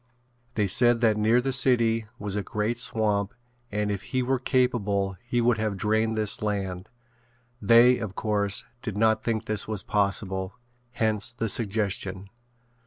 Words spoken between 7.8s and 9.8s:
of course, did not think this